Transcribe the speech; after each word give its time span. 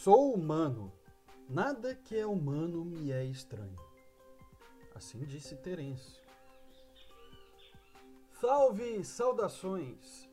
Sou 0.00 0.32
humano, 0.32 0.92
nada 1.48 1.92
que 1.92 2.16
é 2.16 2.24
humano 2.24 2.84
me 2.84 3.10
é 3.10 3.24
estranho. 3.24 3.74
Assim 4.94 5.18
disse 5.24 5.56
Terêncio. 5.56 6.22
Salve, 8.40 9.04
saudações! 9.04 10.30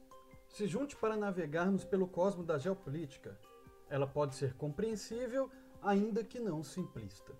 Se 0.49 0.67
junte 0.67 0.95
para 0.95 1.17
navegarmos 1.17 1.83
pelo 1.83 2.07
cosmo 2.07 2.43
da 2.43 2.59
geopolítica. 2.59 3.39
Ela 3.89 4.05
pode 4.05 4.35
ser 4.35 4.53
compreensível, 4.53 5.49
ainda 5.81 6.23
que 6.23 6.39
não 6.39 6.63
simplista. 6.63 7.33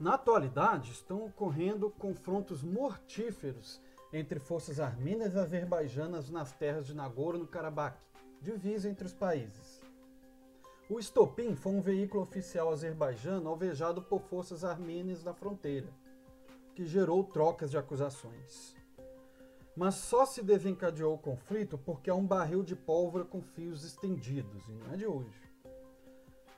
Na 0.00 0.14
atualidade, 0.14 0.90
estão 0.90 1.26
ocorrendo 1.26 1.92
confrontos 1.92 2.64
mortíferos 2.64 3.80
entre 4.12 4.40
forças 4.40 4.80
armênias 4.80 5.34
e 5.34 5.38
azerbaijanas 5.38 6.28
nas 6.28 6.52
terras 6.52 6.88
de 6.88 6.94
Nagorno-Karabakh, 6.94 7.96
divisa 8.42 8.90
entre 8.90 9.06
os 9.06 9.14
países. 9.14 9.67
O 10.90 10.98
estopim 10.98 11.54
foi 11.54 11.72
um 11.72 11.82
veículo 11.82 12.22
oficial 12.22 12.72
azerbaijano 12.72 13.50
alvejado 13.50 14.00
por 14.00 14.22
forças 14.22 14.64
armênias 14.64 15.22
na 15.22 15.34
fronteira, 15.34 15.92
que 16.74 16.86
gerou 16.86 17.22
trocas 17.22 17.70
de 17.70 17.76
acusações. 17.76 18.74
Mas 19.76 19.96
só 19.96 20.24
se 20.24 20.42
desencadeou 20.42 21.12
o 21.12 21.18
conflito 21.18 21.76
porque 21.76 22.08
há 22.08 22.14
um 22.14 22.26
barril 22.26 22.62
de 22.62 22.74
pólvora 22.74 23.26
com 23.26 23.42
fios 23.42 23.84
estendidos, 23.84 24.66
e 24.66 24.72
não 24.72 24.94
é 24.94 24.96
de 24.96 25.06
hoje. 25.06 25.38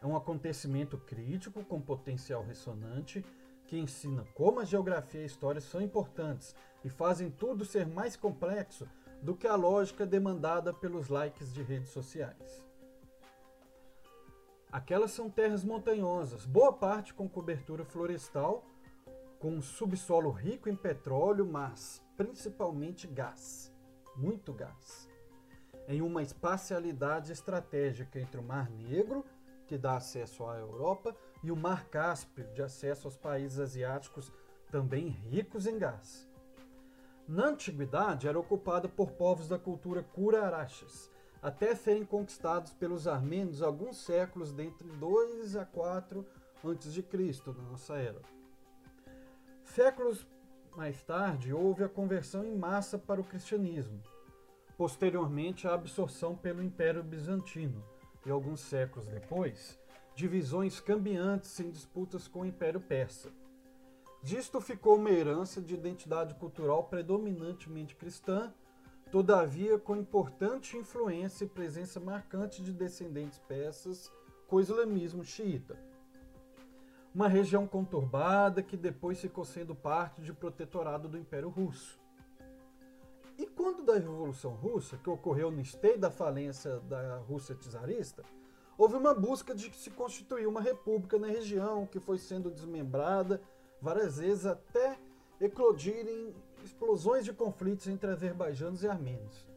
É 0.01 0.07
um 0.07 0.15
acontecimento 0.15 0.97
crítico 0.97 1.65
com 1.65 1.81
potencial 1.81 2.45
ressonante 2.45 3.27
que 3.67 3.77
ensina 3.77 4.25
como 4.33 4.61
a 4.61 4.65
geografia 4.65 5.23
e 5.23 5.25
a 5.25 5.27
história 5.27 5.61
são 5.61 5.83
importantes 5.83 6.55
e 6.85 6.89
fazem 6.89 7.33
tudo 7.33 7.65
ser 7.65 7.85
mais 7.85 8.15
complexo 8.15 8.89
do 9.21 9.35
que 9.35 9.49
a 9.49 9.57
lógica 9.57 10.07
demandada 10.07 10.73
pelos 10.73 11.09
likes 11.09 11.53
de 11.53 11.65
redes 11.65 11.91
sociais. 11.91 12.70
Aquelas 14.73 15.11
são 15.11 15.29
terras 15.29 15.65
montanhosas, 15.65 16.47
boa 16.47 16.73
parte 16.73 17.13
com 17.13 17.29
cobertura 17.29 17.85
florestal, 17.85 18.65
com 19.41 19.51
um 19.51 19.61
subsolo 19.61 20.31
rico 20.31 20.69
em 20.69 20.77
petróleo, 20.77 21.45
mas 21.45 22.01
principalmente 22.17 23.09
gás, 23.09 23.75
muito 24.15 24.53
gás. 24.53 25.09
Em 25.89 26.01
uma 26.01 26.23
espacialidade 26.23 27.33
estratégica 27.33 28.21
entre 28.21 28.39
o 28.39 28.45
Mar 28.45 28.71
Negro, 28.71 29.25
que 29.67 29.77
dá 29.77 29.97
acesso 29.97 30.47
à 30.47 30.57
Europa, 30.59 31.17
e 31.43 31.51
o 31.51 31.57
Mar 31.57 31.87
Cáspio, 31.87 32.47
de 32.53 32.63
acesso 32.63 33.09
aos 33.09 33.17
países 33.17 33.59
asiáticos 33.59 34.33
também 34.71 35.09
ricos 35.09 35.67
em 35.67 35.79
gás. 35.79 36.31
Na 37.27 37.47
antiguidade, 37.47 38.29
era 38.29 38.39
ocupada 38.39 38.89
por 38.89 39.13
povos 39.13 39.49
da 39.49 39.59
cultura 39.59 40.05
Kura-Araxes, 40.05 41.11
até 41.43 41.75
serem 41.75 42.05
conquistados 42.05 42.73
pelos 42.73 43.07
armênios 43.07 43.63
alguns 43.63 43.97
séculos 43.99 44.53
dentre 44.53 44.89
2 44.89 45.57
a 45.57 45.65
4 45.65 46.27
a.C. 46.63 47.53
da 47.53 47.63
nossa 47.63 47.97
era. 47.97 48.21
Séculos 49.65 50.27
mais 50.77 51.03
tarde, 51.03 51.53
houve 51.53 51.83
a 51.83 51.89
conversão 51.89 52.45
em 52.45 52.57
massa 52.57 52.99
para 52.99 53.21
o 53.21 53.25
cristianismo. 53.25 54.01
Posteriormente, 54.77 55.67
a 55.67 55.75
absorção 55.75 56.37
pelo 56.37 56.63
Império 56.63 57.03
Bizantino. 57.03 57.85
E 58.25 58.31
alguns 58.31 58.61
séculos 58.61 59.07
depois, 59.09 59.79
divisões 60.15 60.81
cambiantes 60.81 61.59
em 61.59 61.71
disputas 61.71 62.29
com 62.29 62.41
o 62.41 62.47
Império 62.47 62.81
Persa. 62.81 63.31
Disto 64.23 64.61
ficou 64.61 64.97
uma 64.97 65.11
herança 65.11 65.61
de 65.63 65.75
identidade 65.75 66.35
cultural 66.35 66.85
predominantemente 66.85 67.97
cristã 67.97 68.53
todavia 69.11 69.79
com 69.79 69.97
importante 69.97 70.77
influência 70.77 71.45
e 71.45 71.49
presença 71.49 71.99
marcante 71.99 72.63
de 72.63 72.73
descendentes 72.73 73.39
persas 73.39 74.11
com 74.47 74.57
o 74.57 74.61
islamismo 74.61 75.25
xiita. 75.25 75.77
Uma 77.13 77.27
região 77.27 77.67
conturbada 77.67 78.63
que 78.63 78.77
depois 78.77 79.21
ficou 79.21 79.45
sendo 79.45 79.75
parte 79.75 80.23
de 80.23 80.33
protetorado 80.33 81.09
do 81.09 81.19
Império 81.19 81.49
Russo. 81.49 81.99
E 83.37 83.47
quando 83.47 83.83
da 83.83 83.95
Revolução 83.95 84.53
Russa, 84.53 84.97
que 84.99 85.11
ocorreu 85.11 85.51
no 85.51 85.61
esteio 85.61 85.99
da 85.99 86.11
falência 86.11 86.79
da 86.81 87.17
Rússia 87.17 87.57
czarista, 87.57 88.23
houve 88.79 88.95
uma 88.95 89.13
busca 89.13 89.55
de 89.55 89.75
se 89.75 89.91
constituir 89.91 90.47
uma 90.47 90.61
república 90.61 91.19
na 91.19 91.27
região 91.27 91.87
que 91.87 91.99
foi 91.99 92.19
sendo 92.19 92.51
desmembrada 92.51 93.41
várias 93.81 94.19
vezes 94.19 94.47
até 94.47 94.99
eclodirem 95.41 96.35
explosões 96.65 97.25
de 97.25 97.33
conflitos 97.33 97.87
entre 97.89 98.11
azerbaijanos 98.11 98.83
e 98.83 98.89
armênios. 98.89 99.49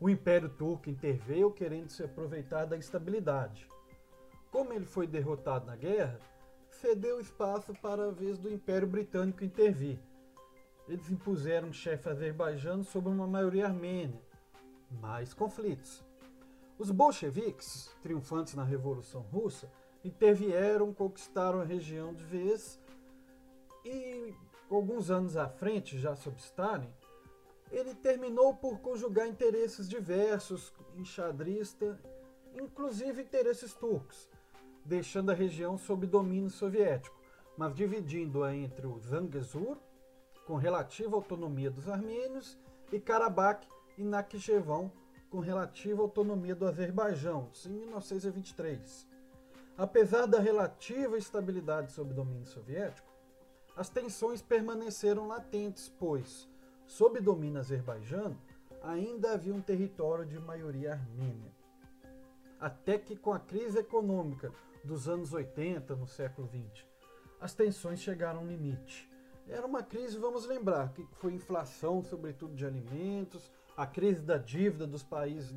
O 0.00 0.08
Império 0.10 0.48
Turco 0.48 0.90
interveio 0.90 1.50
querendo 1.50 1.90
se 1.90 2.02
aproveitar 2.02 2.64
da 2.64 2.76
instabilidade. 2.76 3.68
Como 4.50 4.72
ele 4.72 4.84
foi 4.84 5.06
derrotado 5.06 5.66
na 5.66 5.76
guerra, 5.76 6.18
cedeu 6.68 7.20
espaço 7.20 7.72
para 7.80 8.08
a 8.08 8.10
vez 8.10 8.38
do 8.38 8.50
Império 8.50 8.86
Britânico 8.86 9.44
intervir. 9.44 9.98
Eles 10.88 11.10
impuseram 11.10 11.68
um 11.68 11.72
chefe 11.72 12.08
azerbaijano 12.08 12.84
sobre 12.84 13.10
uma 13.10 13.26
maioria 13.26 13.66
armênia. 13.66 14.20
Mais 14.90 15.32
conflitos. 15.32 16.04
Os 16.78 16.90
bolcheviques, 16.90 17.90
triunfantes 18.02 18.54
na 18.54 18.64
Revolução 18.64 19.22
Russa, 19.22 19.70
intervieram, 20.04 20.92
conquistaram 20.92 21.60
a 21.60 21.64
região 21.64 22.12
de 22.12 22.24
vez 22.24 22.78
e 23.84 24.34
alguns 24.70 25.10
anos 25.10 25.36
à 25.36 25.48
frente, 25.48 25.98
já 25.98 26.14
sob 26.14 26.36
Stalin, 26.38 26.92
ele 27.70 27.94
terminou 27.94 28.54
por 28.54 28.78
conjugar 28.80 29.26
interesses 29.26 29.88
diversos, 29.88 30.72
enxadrista, 30.96 31.98
inclusive 32.54 33.22
interesses 33.22 33.74
turcos, 33.74 34.28
deixando 34.84 35.30
a 35.30 35.34
região 35.34 35.76
sob 35.76 36.06
domínio 36.06 36.50
soviético, 36.50 37.18
mas 37.56 37.74
dividindo-a 37.74 38.54
entre 38.54 38.86
o 38.86 38.98
Zangezur, 38.98 39.76
com 40.46 40.56
relativa 40.56 41.16
autonomia 41.16 41.70
dos 41.70 41.88
armênios, 41.88 42.58
e 42.92 43.00
Karabakh 43.00 43.66
e 43.98 44.04
Nakhchevão, 44.04 44.92
com 45.30 45.40
relativa 45.40 46.00
autonomia 46.00 46.54
do 46.54 46.66
Azerbaijão, 46.66 47.50
em 47.66 47.70
1923. 47.70 49.08
Apesar 49.76 50.26
da 50.26 50.38
relativa 50.38 51.18
estabilidade 51.18 51.90
sob 51.90 52.14
domínio 52.14 52.46
soviético, 52.46 53.13
as 53.76 53.88
tensões 53.88 54.40
permaneceram 54.40 55.26
latentes, 55.26 55.92
pois, 55.98 56.48
sob 56.86 57.20
domínio 57.20 57.60
azerbaijano, 57.60 58.38
ainda 58.82 59.32
havia 59.32 59.54
um 59.54 59.60
território 59.60 60.24
de 60.24 60.38
maioria 60.38 60.92
armênia. 60.92 61.52
Até 62.60 62.98
que, 62.98 63.16
com 63.16 63.32
a 63.32 63.40
crise 63.40 63.78
econômica 63.78 64.52
dos 64.84 65.08
anos 65.08 65.32
80, 65.32 65.96
no 65.96 66.06
século 66.06 66.48
XX, 66.48 66.84
as 67.40 67.52
tensões 67.54 68.00
chegaram 68.00 68.40
ao 68.40 68.46
limite. 68.46 69.10
Era 69.48 69.66
uma 69.66 69.82
crise, 69.82 70.18
vamos 70.18 70.46
lembrar, 70.46 70.92
que 70.92 71.06
foi 71.16 71.34
inflação, 71.34 72.02
sobretudo 72.02 72.54
de 72.54 72.64
alimentos, 72.64 73.50
a 73.76 73.86
crise 73.86 74.22
da 74.22 74.38
dívida 74.38 74.86
dos 74.86 75.02
países 75.02 75.54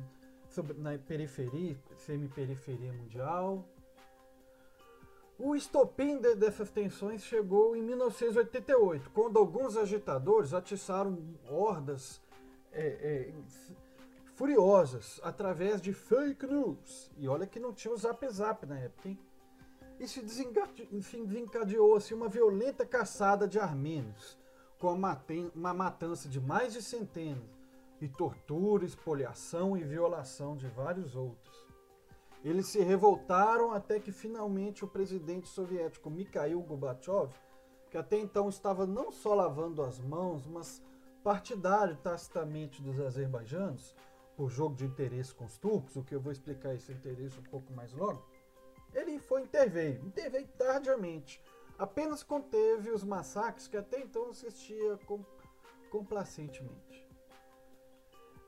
na 0.76 0.98
periferia, 0.98 1.78
semi-periferia 1.96 2.92
mundial, 2.92 3.66
o 5.38 5.54
estopim 5.54 6.18
de, 6.18 6.34
dessas 6.34 6.70
tensões 6.70 7.22
chegou 7.22 7.76
em 7.76 7.82
1988, 7.82 9.10
quando 9.10 9.38
alguns 9.38 9.76
agitadores 9.76 10.52
atiçaram 10.52 11.16
hordas 11.48 12.20
é, 12.72 12.86
é, 13.30 13.34
furiosas 14.34 15.20
através 15.22 15.80
de 15.80 15.92
fake 15.92 16.44
news. 16.46 17.10
E 17.16 17.28
olha 17.28 17.46
que 17.46 17.60
não 17.60 17.72
tinha 17.72 17.94
o 17.94 17.96
Zap 17.96 18.28
Zap 18.28 18.66
na 18.66 18.78
época, 18.78 19.08
hein? 19.08 19.18
E 20.00 20.06
se 20.06 20.22
desencadeou 20.22 21.96
assim, 21.96 22.14
uma 22.14 22.28
violenta 22.28 22.86
caçada 22.86 23.48
de 23.48 23.58
armênios, 23.58 24.38
com 24.78 24.92
uma 24.92 25.74
matança 25.74 26.28
de 26.28 26.40
mais 26.40 26.72
de 26.72 26.82
centenas, 26.82 27.42
e 28.00 28.08
tortura, 28.08 28.84
espoliação 28.84 29.76
e 29.76 29.82
violação 29.82 30.56
de 30.56 30.68
vários 30.68 31.16
outros. 31.16 31.67
Eles 32.44 32.66
se 32.68 32.80
revoltaram 32.80 33.72
até 33.72 33.98
que 33.98 34.12
finalmente 34.12 34.84
o 34.84 34.88
presidente 34.88 35.48
soviético 35.48 36.10
Mikhail 36.10 36.60
Gorbachev, 36.60 37.32
que 37.90 37.98
até 37.98 38.18
então 38.18 38.48
estava 38.48 38.86
não 38.86 39.10
só 39.10 39.34
lavando 39.34 39.82
as 39.82 39.98
mãos, 39.98 40.46
mas 40.46 40.82
partidário 41.22 41.96
tacitamente 41.96 42.80
dos 42.80 43.00
azerbaijanos, 43.00 43.94
por 44.36 44.50
jogo 44.50 44.76
de 44.76 44.84
interesse 44.84 45.34
com 45.34 45.44
os 45.44 45.58
turcos, 45.58 45.96
o 45.96 46.04
que 46.04 46.14
eu 46.14 46.20
vou 46.20 46.30
explicar 46.30 46.74
esse 46.74 46.92
interesse 46.92 47.38
um 47.40 47.42
pouco 47.42 47.72
mais 47.72 47.92
logo, 47.92 48.24
ele 48.94 49.18
foi 49.18 49.42
interveio, 49.42 50.00
interveio 50.06 50.46
tardiamente, 50.56 51.42
apenas 51.76 52.22
conteve 52.22 52.90
os 52.90 53.02
massacres 53.02 53.66
que 53.66 53.76
até 53.76 54.00
então 54.00 54.30
assistia 54.30 54.98
complacentemente. 55.90 56.87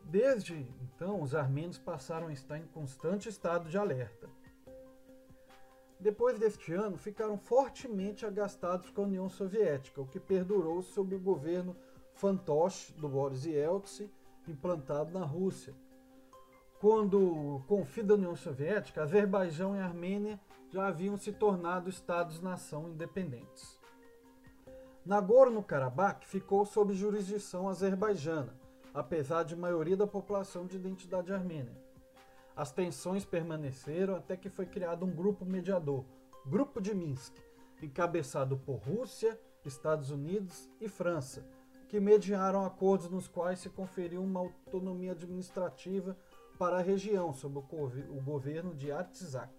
Desde 0.04 0.54
então, 0.82 1.22
os 1.22 1.34
armênios 1.34 1.78
passaram 1.78 2.28
a 2.28 2.32
estar 2.32 2.58
em 2.58 2.66
constante 2.66 3.28
estado 3.28 3.68
de 3.68 3.78
alerta. 3.78 4.28
Depois 5.98 6.38
deste 6.38 6.72
ano, 6.72 6.96
ficaram 6.96 7.38
fortemente 7.38 8.24
agastados 8.24 8.90
com 8.90 9.02
a 9.02 9.04
União 9.04 9.28
Soviética, 9.28 10.00
o 10.00 10.06
que 10.06 10.18
perdurou 10.18 10.82
sob 10.82 11.14
o 11.14 11.20
governo 11.20 11.76
fantoche 12.14 12.92
do 12.94 13.08
Boris 13.08 13.44
Yeltsin, 13.44 14.10
implantado 14.48 15.12
na 15.12 15.24
Rússia. 15.24 15.74
quando, 16.80 17.62
com 17.68 17.84
da 18.02 18.14
União 18.14 18.34
Soviética, 18.34 19.02
Azerbaijão 19.02 19.76
e 19.76 19.80
Armênia 19.80 20.40
já 20.70 20.86
haviam 20.86 21.18
se 21.18 21.30
tornado 21.30 21.90
estados-nação 21.90 22.88
independentes. 22.88 23.78
Nagorno-Karabakh 25.04 26.24
ficou 26.24 26.64
sob 26.64 26.94
jurisdição 26.94 27.68
azerbaijana, 27.68 28.58
apesar 28.92 29.44
de 29.44 29.56
maioria 29.56 29.96
da 29.96 30.06
população 30.06 30.66
de 30.66 30.76
identidade 30.76 31.32
armênia. 31.32 31.76
As 32.56 32.72
tensões 32.72 33.24
permaneceram 33.24 34.16
até 34.16 34.36
que 34.36 34.50
foi 34.50 34.66
criado 34.66 35.04
um 35.04 35.10
grupo 35.10 35.44
mediador, 35.44 36.04
Grupo 36.46 36.80
de 36.80 36.94
Minsk, 36.94 37.36
encabeçado 37.82 38.56
por 38.58 38.76
Rússia, 38.76 39.38
Estados 39.64 40.10
Unidos 40.10 40.68
e 40.80 40.88
França, 40.88 41.46
que 41.88 42.00
mediaram 42.00 42.64
acordos 42.64 43.10
nos 43.10 43.28
quais 43.28 43.60
se 43.60 43.68
conferiu 43.68 44.22
uma 44.22 44.40
autonomia 44.40 45.12
administrativa 45.12 46.16
para 46.58 46.78
a 46.78 46.82
região 46.82 47.32
sob 47.32 47.58
o 47.58 48.20
governo 48.22 48.74
de 48.74 48.90
Artsakh. 48.92 49.50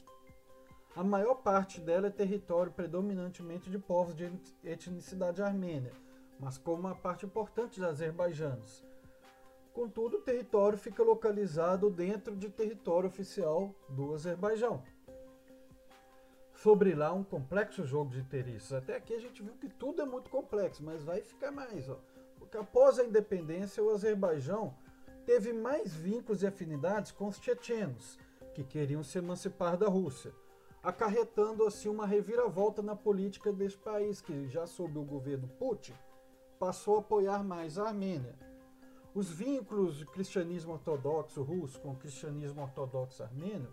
A 0.96 1.04
maior 1.04 1.36
parte 1.36 1.80
dela 1.80 2.08
é 2.08 2.12
território 2.12 2.72
predominantemente 2.72 3.70
de 3.70 3.80
povos 3.80 4.14
de 4.14 4.32
etnicidade 4.64 5.42
armênia, 5.42 5.94
mas 6.40 6.58
com 6.58 6.74
uma 6.74 6.94
parte 6.94 7.26
importante 7.26 7.76
de 7.76 7.86
azerbaijanos. 7.86 8.91
Contudo, 9.74 10.18
o 10.18 10.22
território 10.22 10.78
fica 10.78 11.02
localizado 11.02 11.90
dentro 11.90 12.36
de 12.36 12.50
território 12.50 13.08
oficial 13.08 13.74
do 13.88 14.14
Azerbaijão. 14.14 14.84
Sobre 16.54 16.94
lá, 16.94 17.14
um 17.14 17.24
complexo 17.24 17.86
jogo 17.86 18.12
de 18.12 18.20
interesses. 18.20 18.74
Até 18.74 18.96
aqui 18.96 19.14
a 19.14 19.20
gente 19.20 19.42
viu 19.42 19.54
que 19.54 19.70
tudo 19.70 20.02
é 20.02 20.06
muito 20.06 20.30
complexo, 20.30 20.84
mas 20.84 21.04
vai 21.04 21.22
ficar 21.22 21.52
mais. 21.52 21.90
Ó. 21.90 21.98
Porque 22.38 22.58
após 22.58 23.00
a 23.00 23.06
independência, 23.06 23.82
o 23.82 23.90
Azerbaijão 23.90 24.76
teve 25.26 25.54
mais 25.54 25.96
vínculos 25.96 26.44
e 26.44 26.48
afinidades 26.48 27.12
com 27.12 27.28
os 27.28 27.38
chechenos, 27.38 28.20
que 28.54 28.64
queriam 28.64 29.04
se 29.04 29.18
emancipar 29.18 29.78
da 29.78 29.88
Rússia, 29.88 30.34
acarretando 30.84 31.66
assim 31.66 31.88
uma 31.88 32.06
reviravolta 32.06 32.82
na 32.82 32.96
política 32.96 33.54
deste 33.54 33.80
país, 33.80 34.20
que 34.20 34.48
já 34.48 34.68
sob 34.68 35.00
o 35.00 35.04
governo 35.04 35.48
Putin 35.48 35.94
passou 36.62 36.98
a 36.98 37.00
apoiar 37.00 37.44
mais 37.44 37.80
a 37.80 37.88
Armênia. 37.88 38.36
Os 39.14 39.30
vínculos 39.30 40.00
do 40.00 40.06
cristianismo 40.06 40.74
ortodoxo 40.74 41.42
russo 41.42 41.80
com 41.82 41.92
o 41.92 41.98
cristianismo 41.98 42.62
ortodoxo 42.62 43.22
armênio 43.22 43.70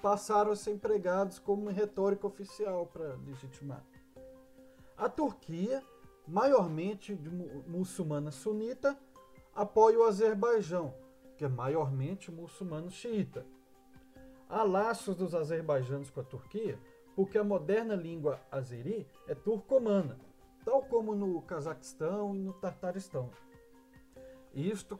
passaram 0.00 0.52
a 0.52 0.56
ser 0.56 0.72
empregados 0.72 1.38
como 1.38 1.68
retórica 1.70 2.26
oficial 2.26 2.86
para 2.86 3.16
legitimar. 3.16 3.84
A 4.96 5.08
Turquia, 5.08 5.82
maiormente 6.26 7.14
muçulmana 7.66 8.30
sunita, 8.30 8.96
apoia 9.54 9.98
o 9.98 10.04
Azerbaijão, 10.04 10.94
que 11.36 11.44
é 11.44 11.48
maiormente 11.48 12.30
muçulmano 12.30 12.90
xiita. 12.90 13.44
Há 14.48 14.62
laços 14.62 15.16
dos 15.16 15.34
azerbaijanos 15.34 16.10
com 16.10 16.20
a 16.20 16.24
Turquia 16.24 16.78
porque 17.16 17.38
a 17.38 17.42
moderna 17.42 17.94
língua 17.94 18.38
azeri 18.52 19.08
é 19.26 19.34
turcomana, 19.34 20.20
tal 20.64 20.82
como 20.82 21.14
no 21.14 21.40
Cazaquistão 21.40 22.36
e 22.36 22.38
no 22.38 22.52
Tartaristão. 22.52 23.30
Isto 24.56 24.98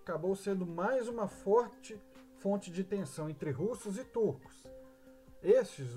acabou 0.00 0.36
sendo 0.36 0.64
mais 0.64 1.08
uma 1.08 1.26
forte 1.26 2.00
fonte 2.36 2.70
de 2.70 2.84
tensão 2.84 3.28
entre 3.28 3.50
russos 3.50 3.98
e 3.98 4.04
turcos. 4.04 4.62
Estes, 5.42 5.88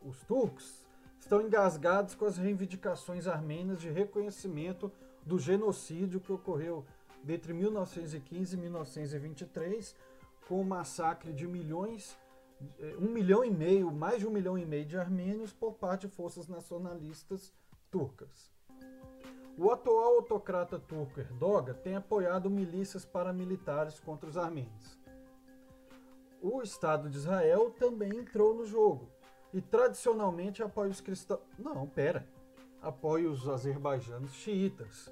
os 0.00 0.22
turcos, 0.22 0.86
estão 1.18 1.42
engasgados 1.42 2.14
com 2.14 2.24
as 2.24 2.36
reivindicações 2.36 3.26
armênias 3.26 3.80
de 3.80 3.90
reconhecimento 3.90 4.92
do 5.24 5.40
genocídio 5.40 6.20
que 6.20 6.32
ocorreu 6.32 6.86
entre 7.28 7.52
1915 7.52 8.54
e 8.54 8.60
1923, 8.60 9.96
com 10.46 10.60
o 10.60 10.64
massacre 10.64 11.32
de 11.32 11.48
milhões, 11.48 12.16
eh, 12.78 12.96
um 13.00 13.10
milhão 13.10 13.44
e 13.44 13.50
meio, 13.50 13.90
mais 13.90 14.20
de 14.20 14.28
um 14.28 14.30
milhão 14.30 14.56
e 14.56 14.64
meio 14.64 14.86
de 14.86 14.96
armênios 14.96 15.52
por 15.52 15.74
parte 15.74 16.06
de 16.06 16.14
forças 16.14 16.46
nacionalistas 16.46 17.52
turcas. 17.90 18.52
O 19.58 19.70
atual 19.70 20.16
autocrata 20.16 20.78
turco 20.78 21.18
Erdogan 21.18 21.72
tem 21.72 21.96
apoiado 21.96 22.50
milícias 22.50 23.06
paramilitares 23.06 23.98
contra 23.98 24.28
os 24.28 24.36
armênios. 24.36 24.98
O 26.42 26.60
Estado 26.60 27.08
de 27.08 27.16
Israel 27.16 27.70
também 27.70 28.10
entrou 28.18 28.54
no 28.54 28.66
jogo 28.66 29.08
e 29.54 29.62
tradicionalmente 29.62 30.62
apoia 30.62 30.90
os 30.90 31.00
cristãos. 31.00 31.40
Não, 31.58 31.86
pera. 31.86 32.28
Apoia 32.82 33.30
os 33.30 33.48
azerbaijanos 33.48 34.34
xiitas, 34.34 35.10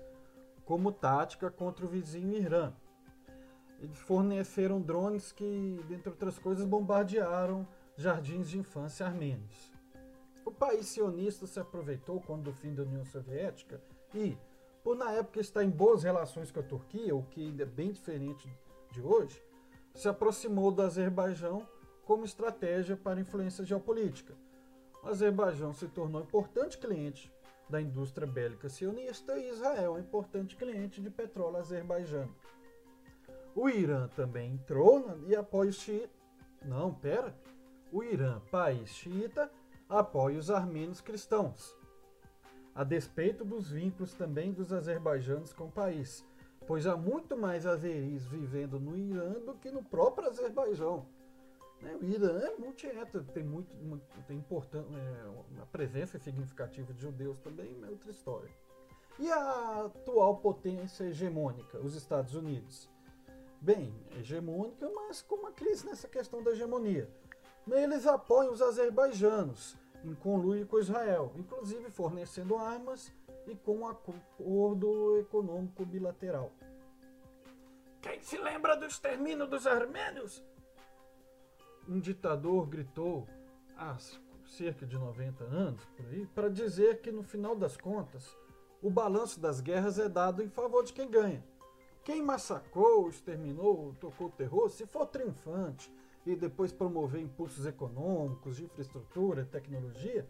como 0.66 0.92
tática 0.92 1.50
contra 1.50 1.86
o 1.86 1.88
vizinho 1.88 2.36
Irã. 2.36 2.74
Eles 3.80 3.98
forneceram 3.98 4.78
drones 4.78 5.32
que, 5.32 5.80
dentre 5.88 6.10
outras 6.10 6.38
coisas, 6.38 6.66
bombardearam 6.66 7.66
jardins 7.96 8.50
de 8.50 8.58
infância 8.58 9.06
armênios. 9.06 9.72
O 10.44 10.52
país 10.52 10.86
sionista 10.86 11.46
se 11.46 11.58
aproveitou 11.58 12.20
quando 12.20 12.44
do 12.44 12.52
fim 12.52 12.74
da 12.74 12.82
União 12.82 13.04
Soviética 13.06 13.80
e, 14.14 14.38
por 14.82 14.96
na 14.96 15.12
época 15.12 15.40
estar 15.40 15.64
em 15.64 15.70
boas 15.70 16.02
relações 16.02 16.50
com 16.50 16.60
a 16.60 16.62
Turquia, 16.62 17.14
o 17.14 17.24
que 17.24 17.46
ainda 17.46 17.62
é 17.62 17.66
bem 17.66 17.90
diferente 17.90 18.48
de 18.90 19.02
hoje, 19.02 19.42
se 19.94 20.08
aproximou 20.08 20.70
do 20.70 20.82
Azerbaijão 20.82 21.66
como 22.04 22.24
estratégia 22.24 22.96
para 22.96 23.20
influência 23.20 23.64
geopolítica. 23.64 24.34
O 25.02 25.08
Azerbaijão 25.08 25.72
se 25.72 25.88
tornou 25.88 26.22
importante 26.22 26.78
cliente 26.78 27.32
da 27.68 27.80
indústria 27.80 28.26
bélica 28.26 28.68
sionista 28.68 29.38
e 29.38 29.48
Israel 29.48 29.96
é 29.96 30.00
importante 30.00 30.56
cliente 30.56 31.00
de 31.00 31.10
petróleo 31.10 31.56
azerbaijano. 31.56 32.34
O 33.54 33.68
Irã 33.68 34.08
também 34.08 34.52
entrou 34.52 35.18
e 35.26 35.34
apoia 35.34 35.70
os 35.70 35.76
xiitas. 35.76 36.10
Não, 36.62 36.92
pera. 36.92 37.34
O 37.92 38.02
Irã, 38.02 38.40
país 38.50 38.90
xiita, 38.90 39.50
apoia 39.88 40.38
os 40.38 40.50
armênios 40.50 41.00
cristãos, 41.00 41.76
a 42.74 42.82
despeito 42.82 43.44
dos 43.44 43.70
vínculos 43.70 44.12
também 44.14 44.52
dos 44.52 44.72
azerbaijanos 44.72 45.52
com 45.52 45.66
o 45.66 45.72
país, 45.72 46.24
pois 46.66 46.86
há 46.86 46.96
muito 46.96 47.36
mais 47.36 47.66
azeris 47.66 48.26
vivendo 48.26 48.80
no 48.80 48.96
Irã 48.96 49.32
do 49.44 49.54
que 49.54 49.70
no 49.70 49.82
próprio 49.82 50.28
Azerbaijão. 50.28 51.06
Né? 51.80 51.96
O 52.00 52.04
Irã 52.04 52.38
é 52.40 52.56
multiétnico, 52.58 53.32
tem 53.32 53.44
muito, 53.44 53.68
tem 54.26 54.38
importante, 54.38 54.88
é, 54.92 55.54
uma 55.54 55.66
presença 55.66 56.18
significativa 56.18 56.92
de 56.92 57.00
judeus 57.00 57.38
também, 57.40 57.76
é 57.82 57.90
outra 57.90 58.10
história. 58.10 58.50
E 59.18 59.30
a 59.30 59.84
atual 59.84 60.38
potência 60.38 61.04
hegemônica, 61.04 61.78
os 61.78 61.94
Estados 61.94 62.34
Unidos? 62.34 62.90
Bem, 63.60 63.94
hegemônica, 64.18 64.90
mas 64.92 65.22
com 65.22 65.36
uma 65.36 65.52
crise 65.52 65.86
nessa 65.86 66.08
questão 66.08 66.42
da 66.42 66.50
hegemonia. 66.50 67.08
Eles 67.70 68.06
apoiam 68.06 68.52
os 68.52 68.60
azerbaijanos, 68.60 69.76
em 70.04 70.14
conluio 70.14 70.66
com 70.66 70.78
Israel, 70.78 71.32
inclusive 71.36 71.90
fornecendo 71.90 72.56
armas 72.56 73.12
e 73.46 73.56
com 73.56 73.78
um 73.78 73.88
acordo 73.88 75.18
econômico 75.18 75.84
bilateral. 75.84 76.52
Quem 78.00 78.20
se 78.20 78.36
lembra 78.36 78.76
do 78.76 78.84
extermínio 78.84 79.46
dos 79.46 79.66
armênios? 79.66 80.44
um 81.88 82.00
ditador 82.00 82.66
gritou 82.66 83.26
há 83.76 83.96
cerca 84.44 84.86
de 84.86 84.96
90 84.96 85.44
anos 85.44 85.84
por 85.96 86.06
aí, 86.06 86.26
para 86.26 86.48
dizer 86.48 87.00
que 87.00 87.10
no 87.10 87.22
final 87.22 87.54
das 87.56 87.76
contas 87.76 88.36
o 88.82 88.90
balanço 88.90 89.40
das 89.40 89.60
guerras 89.60 89.98
é 89.98 90.08
dado 90.08 90.42
em 90.42 90.48
favor 90.48 90.84
de 90.84 90.92
quem 90.92 91.10
ganha. 91.10 91.42
Quem 92.04 92.22
massacrou, 92.22 93.08
exterminou, 93.08 93.94
tocou 93.98 94.28
terror, 94.30 94.68
se 94.68 94.84
for 94.86 95.06
triunfante 95.06 95.90
e 96.26 96.34
depois 96.34 96.72
promover 96.72 97.20
impulsos 97.20 97.66
econômicos, 97.66 98.56
de 98.56 98.64
infraestrutura, 98.64 99.44
tecnologia, 99.44 100.28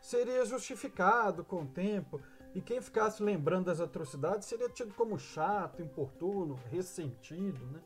seria 0.00 0.44
justificado 0.44 1.44
com 1.44 1.62
o 1.62 1.66
tempo 1.66 2.20
e 2.54 2.60
quem 2.60 2.80
ficasse 2.80 3.22
lembrando 3.22 3.66
das 3.66 3.80
atrocidades 3.80 4.48
seria 4.48 4.68
tido 4.68 4.94
como 4.94 5.18
chato, 5.18 5.82
importuno, 5.82 6.54
ressentido, 6.70 7.64
né? 7.66 7.82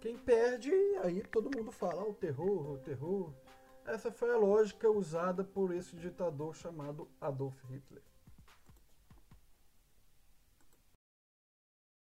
Quem 0.00 0.16
perde, 0.16 0.72
aí 1.02 1.22
todo 1.22 1.54
mundo 1.54 1.70
fala, 1.70 2.02
oh, 2.02 2.12
o 2.12 2.14
terror, 2.14 2.70
o 2.70 2.78
terror. 2.78 3.34
Essa 3.84 4.10
foi 4.10 4.30
a 4.30 4.38
lógica 4.38 4.90
usada 4.90 5.44
por 5.44 5.74
esse 5.74 5.94
ditador 5.94 6.56
chamado 6.56 7.06
Adolf 7.20 7.54
Hitler. 7.68 8.02